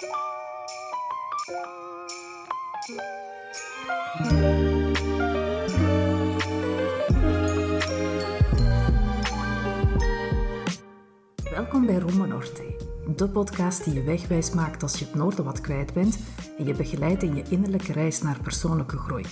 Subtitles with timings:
[0.00, 0.16] Welkom
[11.86, 12.62] bij Roma Norte,
[13.16, 16.18] de podcast die je wegwijs maakt als je het noorden wat kwijt bent
[16.58, 19.24] en je begeleidt in je innerlijke reis naar persoonlijke groei.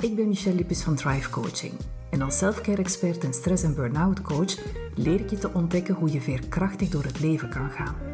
[0.00, 1.72] Ik ben Michelle Lippes van Drive Coaching
[2.10, 4.58] en als selfcare expert en stress- en burn-out coach
[4.94, 8.13] leer ik je te ontdekken hoe je veerkrachtig door het leven kan gaan.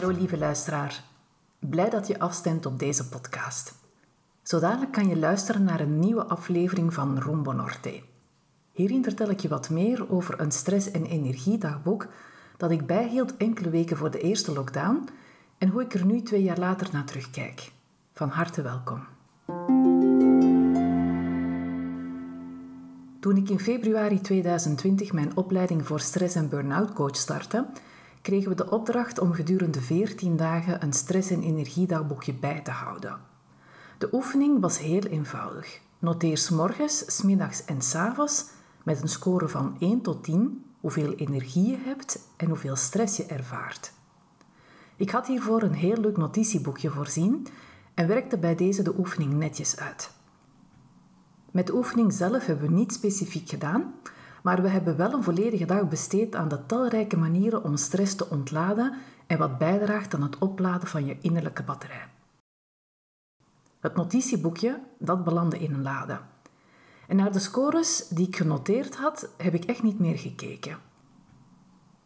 [0.00, 1.04] Hallo lieve luisteraar,
[1.58, 3.74] blij dat je afstemt op deze podcast.
[4.42, 8.02] Zo dadelijk kan je luisteren naar een nieuwe aflevering van Rombo Norte.
[8.72, 12.06] Hierin vertel ik je wat meer over een stress- en energiedagboek
[12.56, 15.08] dat ik bijhield enkele weken voor de eerste lockdown
[15.58, 17.72] en hoe ik er nu twee jaar later naar terugkijk.
[18.12, 19.06] Van harte welkom.
[23.20, 27.66] Toen ik in februari 2020 mijn opleiding voor stress- en burn-out coach startte,
[28.22, 33.20] kregen we de opdracht om gedurende 14 dagen een stress- en energiedagboekje bij te houden.
[33.98, 35.80] De oefening was heel eenvoudig.
[35.98, 38.46] Noteer s morgens, s middags en s avonds
[38.84, 43.24] met een score van 1 tot 10 hoeveel energie je hebt en hoeveel stress je
[43.24, 43.92] ervaart.
[44.96, 47.46] Ik had hiervoor een heel leuk notitieboekje voorzien
[47.94, 50.10] en werkte bij deze de oefening netjes uit.
[51.50, 53.94] Met de oefening zelf hebben we niet specifiek gedaan,
[54.42, 58.30] maar we hebben wel een volledige dag besteed aan de talrijke manieren om stress te
[58.30, 58.94] ontladen
[59.26, 62.08] en wat bijdraagt aan het opladen van je innerlijke batterij.
[63.80, 66.20] Het notitieboekje, dat belandde in een lade.
[67.08, 70.78] En naar de scores die ik genoteerd had, heb ik echt niet meer gekeken.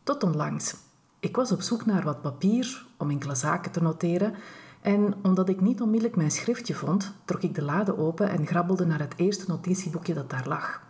[0.02, 0.76] Tot onlangs.
[1.20, 4.34] Ik was op zoek naar wat papier om enkele zaken te noteren
[4.80, 8.86] en omdat ik niet onmiddellijk mijn schriftje vond, trok ik de lade open en grabbelde
[8.86, 10.82] naar het eerste notitieboekje dat daar lag.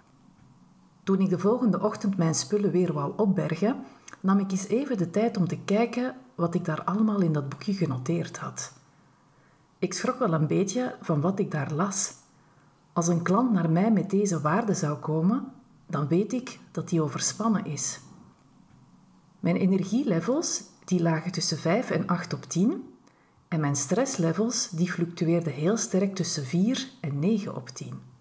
[1.04, 3.84] Toen ik de volgende ochtend mijn spullen weer wou opbergen,
[4.20, 7.48] nam ik eens even de tijd om te kijken wat ik daar allemaal in dat
[7.48, 8.72] boekje genoteerd had.
[9.78, 12.14] Ik schrok wel een beetje van wat ik daar las.
[12.93, 15.53] Als een klant naar mij met deze waarde zou komen,
[15.87, 18.00] dan weet ik dat die overspannen is.
[19.41, 22.94] Mijn energielevels die lagen tussen 5 en 8 op 10
[23.48, 28.13] en mijn stresslevels die fluctueerden heel sterk tussen 4 en 9 op 10.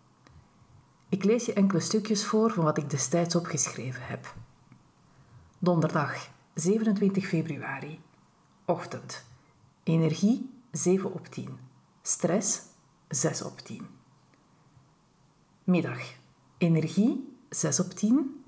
[1.13, 4.35] Ik lees je enkele stukjes voor van wat ik destijds opgeschreven heb.
[5.59, 7.99] Donderdag, 27 februari.
[8.65, 9.25] Ochtend.
[9.83, 11.57] Energie 7 op 10.
[12.01, 12.61] Stress
[13.07, 13.87] 6 op 10.
[15.63, 15.99] Middag.
[16.57, 18.43] Energie 6 op 10.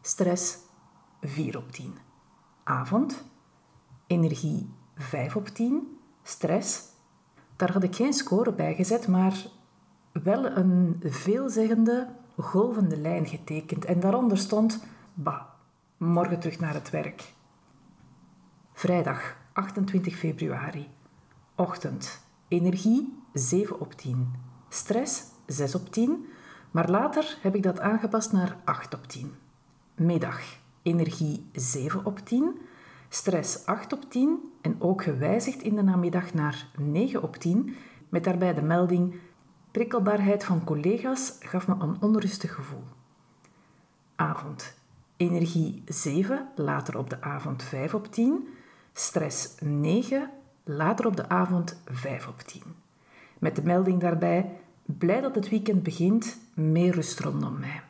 [0.00, 0.56] Stress
[1.20, 1.94] 4 op 10.
[2.64, 3.24] Avond.
[4.06, 5.98] Energie 5 op 10.
[6.22, 6.82] Stress.
[7.56, 9.58] Daar had ik geen score bij gezet, maar
[10.12, 13.84] wel een veelzeggende, golvende lijn getekend.
[13.84, 14.84] En daaronder stond:
[15.14, 15.42] Bah,
[15.96, 17.32] morgen terug naar het werk.
[18.72, 20.88] Vrijdag 28 februari.
[21.54, 22.20] Ochtend.
[22.48, 24.32] Energie 7 op 10.
[24.68, 26.26] Stress 6 op 10.
[26.70, 29.34] Maar later heb ik dat aangepast naar 8 op 10.
[29.94, 30.40] Middag.
[30.82, 32.58] Energie 7 op 10.
[33.08, 34.38] Stress 8 op 10.
[34.60, 37.74] En ook gewijzigd in de namiddag naar 9 op 10.
[38.08, 39.14] Met daarbij de melding
[39.70, 42.84] Prikkelbaarheid van collega's gaf me een onrustig gevoel.
[44.16, 44.74] Avond.
[45.16, 48.48] Energie 7, later op de avond 5 op 10.
[48.92, 50.30] Stress 9,
[50.64, 52.62] later op de avond 5 op 10.
[53.38, 57.82] Met de melding daarbij: blij dat het weekend begint, meer rust rondom mij.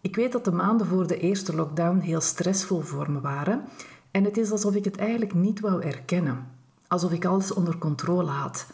[0.00, 3.64] Ik weet dat de maanden voor de eerste lockdown heel stressvol voor me waren
[4.10, 6.46] en het is alsof ik het eigenlijk niet wou erkennen.
[6.86, 8.66] Alsof ik alles onder controle had.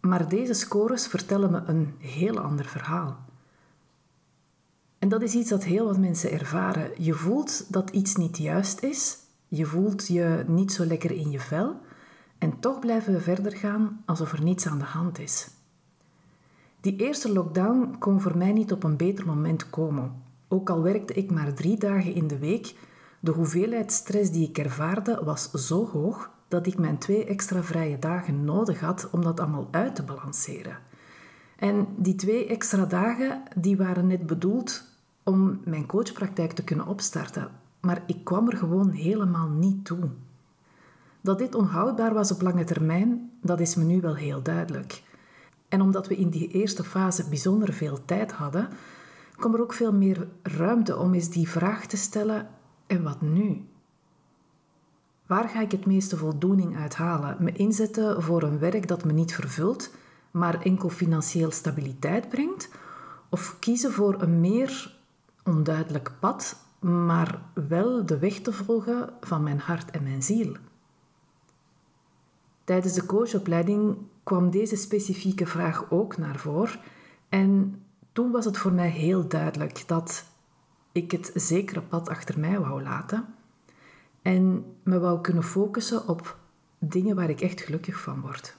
[0.00, 3.18] Maar deze scores vertellen me een heel ander verhaal.
[4.98, 6.90] En dat is iets dat heel wat mensen ervaren.
[6.98, 9.18] Je voelt dat iets niet juist is,
[9.48, 11.80] je voelt je niet zo lekker in je vel
[12.38, 15.50] en toch blijven we verder gaan alsof er niets aan de hand is.
[16.80, 20.22] Die eerste lockdown kon voor mij niet op een beter moment komen.
[20.48, 22.74] Ook al werkte ik maar drie dagen in de week,
[23.20, 27.98] de hoeveelheid stress die ik ervaarde was zo hoog dat ik mijn twee extra vrije
[27.98, 30.78] dagen nodig had om dat allemaal uit te balanceren.
[31.56, 34.84] En die twee extra dagen die waren net bedoeld
[35.22, 37.48] om mijn coachpraktijk te kunnen opstarten.
[37.80, 40.08] maar ik kwam er gewoon helemaal niet toe.
[41.20, 45.02] Dat dit onhoudbaar was op lange termijn, dat is me nu wel heel duidelijk.
[45.68, 48.68] En omdat we in die eerste fase bijzonder veel tijd hadden,
[49.36, 52.48] kwam er ook veel meer ruimte om eens die vraag te stellen:
[52.86, 53.69] en wat nu?
[55.30, 57.36] Waar ga ik het meeste voldoening uit halen?
[57.38, 59.90] Me inzetten voor een werk dat me niet vervult,
[60.30, 62.70] maar enkel financieel stabiliteit brengt?
[63.28, 64.96] Of kiezen voor een meer
[65.44, 70.56] onduidelijk pad, maar wel de weg te volgen van mijn hart en mijn ziel?
[72.64, 76.80] Tijdens de coachopleiding kwam deze specifieke vraag ook naar voren
[77.28, 80.24] en toen was het voor mij heel duidelijk dat
[80.92, 83.34] ik het zekere pad achter mij wou laten
[84.22, 86.38] en me wou kunnen focussen op
[86.78, 88.56] dingen waar ik echt gelukkig van word.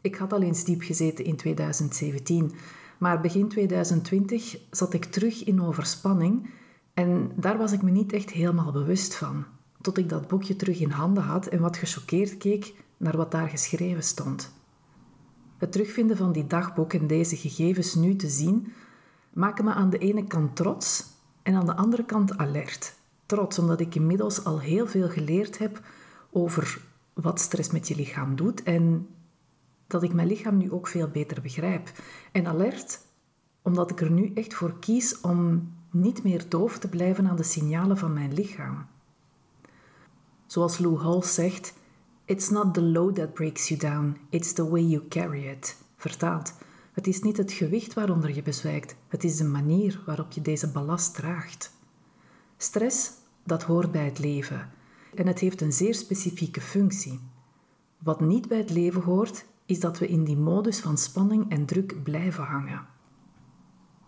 [0.00, 2.52] Ik had al eens diep gezeten in 2017,
[2.98, 6.50] maar begin 2020 zat ik terug in overspanning
[6.94, 9.44] en daar was ik me niet echt helemaal bewust van,
[9.80, 13.48] tot ik dat boekje terug in handen had en wat gechoqueerd keek naar wat daar
[13.48, 14.52] geschreven stond.
[15.58, 18.72] Het terugvinden van die dagboek en deze gegevens nu te zien,
[19.32, 21.04] maken me aan de ene kant trots
[21.42, 22.94] en aan de andere kant alert.
[23.26, 25.80] Trots omdat ik inmiddels al heel veel geleerd heb
[26.30, 26.80] over
[27.12, 29.08] wat stress met je lichaam doet en
[29.86, 31.90] dat ik mijn lichaam nu ook veel beter begrijp.
[32.32, 33.00] En alert
[33.62, 37.42] omdat ik er nu echt voor kies om niet meer doof te blijven aan de
[37.42, 38.86] signalen van mijn lichaam.
[40.46, 41.74] Zoals Lou Hall zegt,
[42.24, 45.76] It's not the load that breaks you down, it's the way you carry it.
[45.96, 46.54] Vertaald,
[46.92, 50.70] het is niet het gewicht waaronder je bezwijkt, het is de manier waarop je deze
[50.70, 51.72] ballast draagt.
[52.64, 53.10] Stress,
[53.42, 54.70] dat hoort bij het leven
[55.14, 57.20] en het heeft een zeer specifieke functie.
[57.98, 61.66] Wat niet bij het leven hoort, is dat we in die modus van spanning en
[61.66, 62.86] druk blijven hangen.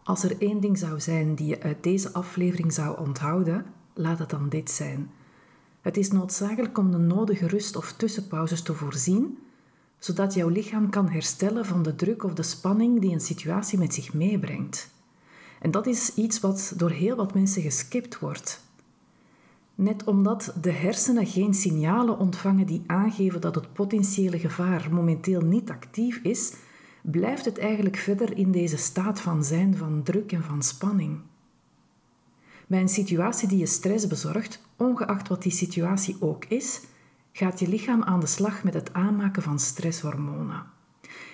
[0.05, 4.31] Als er één ding zou zijn die je uit deze aflevering zou onthouden, laat het
[4.31, 5.11] dan dit zijn.
[5.81, 9.39] Het is noodzakelijk om de nodige rust of tussenpauzes te voorzien,
[9.99, 13.95] zodat jouw lichaam kan herstellen van de druk of de spanning die een situatie met
[13.95, 14.95] zich meebrengt.
[15.67, 18.65] En dat is iets wat door heel wat mensen geskipt wordt.
[19.75, 25.71] Net omdat de hersenen geen signalen ontvangen die aangeven dat het potentiële gevaar momenteel niet
[25.71, 26.55] actief is,
[27.03, 31.19] blijft het eigenlijk verder in deze staat van zijn van druk en van spanning.
[32.67, 36.81] Bij een situatie die je stress bezorgt, ongeacht wat die situatie ook is,
[37.33, 40.76] gaat je lichaam aan de slag met het aanmaken van stresshormonen.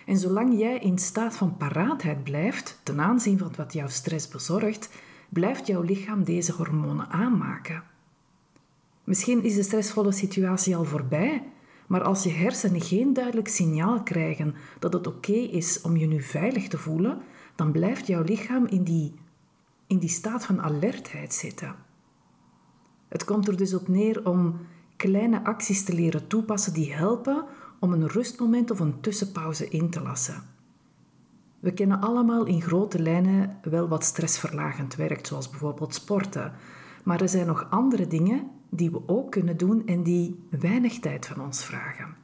[0.07, 4.91] En zolang jij in staat van paraatheid blijft, ten aanzien van wat jouw stress bezorgt,
[5.29, 7.83] blijft jouw lichaam deze hormonen aanmaken.
[9.05, 11.43] Misschien is de stressvolle situatie al voorbij,
[11.87, 16.23] maar als je hersenen geen duidelijk signaal krijgen dat het oké is om je nu
[16.23, 17.21] veilig te voelen,
[17.55, 19.15] dan blijft jouw lichaam in die
[19.87, 21.75] in die staat van alertheid zitten.
[23.09, 24.59] Het komt er dus op neer om
[24.97, 27.45] kleine acties te leren toepassen die helpen
[27.83, 30.43] om een rustmoment of een tussenpauze in te lassen.
[31.61, 36.53] We kennen allemaal in grote lijnen wel wat stressverlagend werkt, zoals bijvoorbeeld sporten.
[37.05, 41.27] Maar er zijn nog andere dingen die we ook kunnen doen en die weinig tijd
[41.27, 42.15] van ons vragen.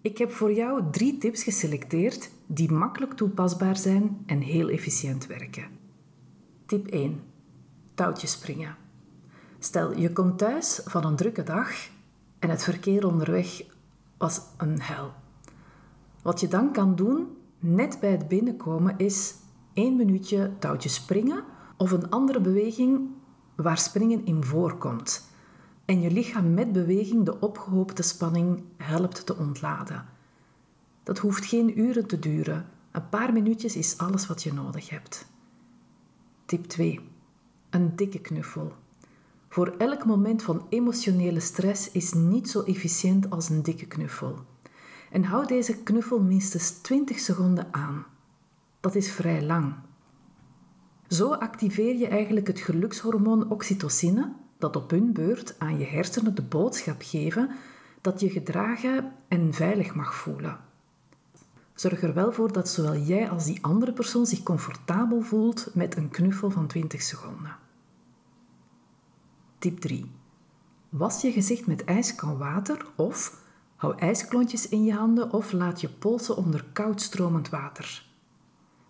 [0.00, 5.68] Ik heb voor jou drie tips geselecteerd die makkelijk toepasbaar zijn en heel efficiënt werken.
[6.66, 7.20] Tip 1.
[7.94, 8.76] Touwtjes springen.
[9.58, 11.70] Stel, je komt thuis van een drukke dag
[12.38, 13.62] en het verkeer onderweg
[14.16, 15.12] was een hel.
[16.22, 19.34] Wat je dan kan doen, net bij het binnenkomen, is
[19.72, 21.44] één minuutje touwtjes springen
[21.76, 23.10] of een andere beweging
[23.54, 25.30] waar springen in voorkomt.
[25.84, 30.04] En je lichaam met beweging de opgehoopte spanning helpt te ontladen.
[31.02, 32.68] Dat hoeft geen uren te duren.
[32.90, 35.26] Een paar minuutjes is alles wat je nodig hebt.
[36.44, 37.00] Tip 2.
[37.70, 38.72] Een dikke knuffel.
[39.48, 44.38] Voor elk moment van emotionele stress is niet zo efficiënt als een dikke knuffel.
[45.10, 48.06] En hou deze knuffel minstens 20 seconden aan.
[48.80, 49.74] Dat is vrij lang.
[51.08, 56.42] Zo activeer je eigenlijk het gelukshormoon oxytocine, dat op hun beurt aan je hersenen de
[56.42, 57.50] boodschap geven
[58.00, 60.58] dat je gedragen en veilig mag voelen.
[61.74, 65.96] Zorg er wel voor dat zowel jij als die andere persoon zich comfortabel voelt met
[65.96, 67.56] een knuffel van 20 seconden.
[69.66, 70.10] Tip 3.
[70.88, 73.40] Was je gezicht met ijskoud water of
[73.76, 78.06] hou ijsklontjes in je handen of laat je polsen onder koud stromend water.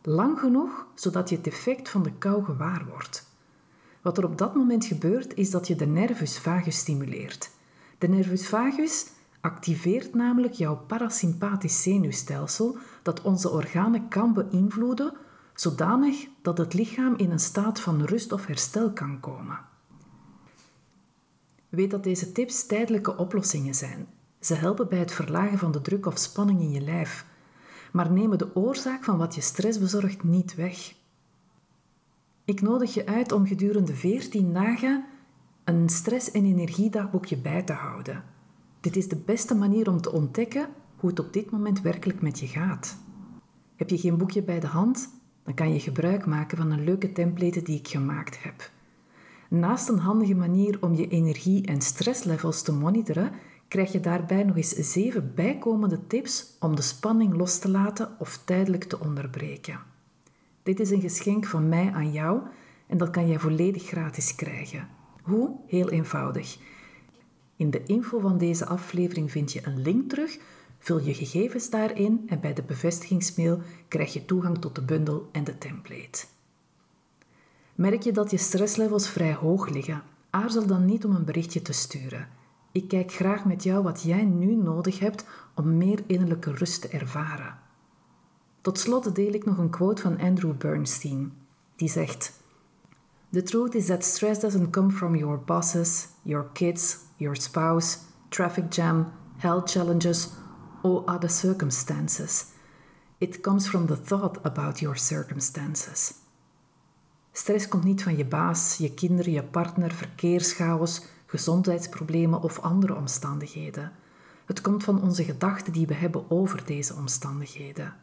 [0.03, 3.27] Lang genoeg zodat je het effect van de kou gewaar wordt.
[4.03, 7.51] Wat er op dat moment gebeurt is dat je de nervus vagus stimuleert.
[7.99, 9.07] De nervus vagus
[9.41, 15.13] activeert namelijk jouw parasympathisch zenuwstelsel dat onze organen kan beïnvloeden
[15.55, 19.75] zodanig dat het lichaam in een staat van rust of herstel kan komen.
[21.77, 24.07] Weet dat deze tips tijdelijke oplossingen zijn.
[24.41, 27.27] Ze helpen bij het verlagen van de druk of spanning in je lijf,
[27.93, 30.95] maar nemen de oorzaak van wat je stress bezorgt niet weg.
[32.45, 35.05] Ik nodig je uit om gedurende 14 dagen
[35.65, 38.25] een stress- en energiedagboekje bij te houden.
[38.81, 42.39] Dit is de beste manier om te ontdekken hoe het op dit moment werkelijk met
[42.39, 42.97] je gaat.
[43.75, 45.09] Heb je geen boekje bij de hand?
[45.45, 48.71] Dan kan je gebruik maken van een leuke template die ik gemaakt heb.
[49.49, 53.33] Naast een handige manier om je energie- en stresslevels te monitoren,
[53.69, 58.43] krijg je daarbij nog eens zeven bijkomende tips om de spanning los te laten of
[58.45, 59.81] tijdelijk te onderbreken.
[60.63, 62.41] Dit is een geschenk van mij aan jou
[62.87, 64.89] en dat kan jij volledig gratis krijgen.
[65.23, 65.57] Hoe?
[65.67, 66.59] Heel eenvoudig.
[67.57, 70.39] In de info van deze aflevering vind je een link terug.
[70.79, 75.45] Vul je gegevens daarin en bij de bevestigingsmail krijg je toegang tot de bundel en
[75.45, 76.27] de template.
[77.77, 80.03] Merk je dat je stresslevels vrij hoog liggen?
[80.31, 82.29] Aarzel dan niet om een berichtje te sturen.
[82.73, 86.89] Ik kijk graag met jou wat jij nu nodig hebt om meer innerlijke rust te
[86.89, 87.59] ervaren.
[88.61, 91.33] Tot slot deel ik nog een quote van Andrew Bernstein,
[91.77, 92.33] die zegt:
[93.31, 98.73] The truth is that stress doesn't come from your bosses, your kids, your spouse, traffic
[98.73, 100.29] jam, health challenges,
[100.83, 102.45] or other circumstances.
[103.19, 106.26] It comes from the thought about your circumstances.
[107.37, 113.93] Stress komt niet van je baas, je kinderen, je partner, verkeerschaos, gezondheidsproblemen of andere omstandigheden.
[114.47, 117.95] Het komt van onze gedachten die we hebben over deze omstandigheden.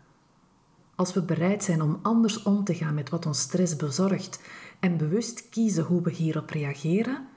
[0.96, 4.42] Als we bereid zijn om anders om te gaan met wat ons stress bezorgt
[4.80, 7.28] en bewust kiezen hoe we hierop reageren,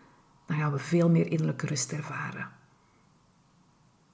[0.47, 2.49] dan gaan we veel meer innerlijke rust ervaren.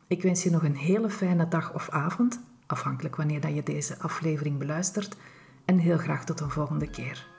[0.06, 3.98] Ik wens je nog een hele fijne dag of avond, afhankelijk wanneer dat je deze
[3.98, 5.16] aflevering beluistert,
[5.64, 7.31] en heel graag tot een volgende keer.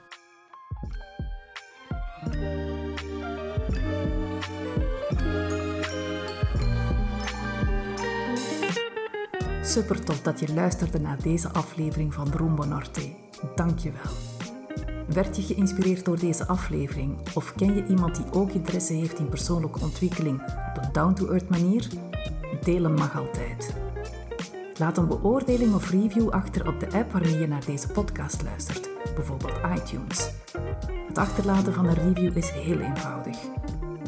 [9.62, 13.00] Super tof dat je luisterde naar deze aflevering van Rumbo Norte.
[13.54, 14.12] Dank je wel.
[15.06, 19.28] Werd je geïnspireerd door deze aflevering of ken je iemand die ook interesse heeft in
[19.28, 21.88] persoonlijke ontwikkeling op een down-to-earth manier?
[22.62, 23.74] Delen mag altijd.
[24.78, 28.88] Laat een beoordeling of review achter op de app waarmee je naar deze podcast luistert,
[29.14, 30.30] bijvoorbeeld iTunes.
[31.06, 33.36] Het achterlaten van een review is heel eenvoudig.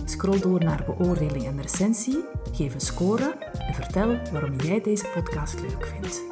[0.04, 5.60] Scroll door naar beoordeling en recensie, geef een score en vertel waarom jij deze podcast
[5.60, 6.22] leuk vindt.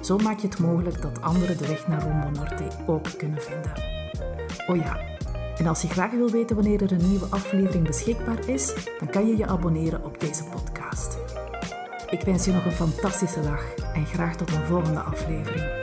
[0.00, 3.72] Zo maak je het mogelijk dat anderen de weg naar Rombo Norte ook kunnen vinden.
[4.66, 5.10] Oh ja,
[5.60, 9.26] en als je graag wil weten wanneer er een nieuwe aflevering beschikbaar is, dan kan
[9.26, 11.18] je je abonneren op deze podcast.
[12.10, 15.79] Ik wens je nog een fantastische dag en graag tot een volgende aflevering.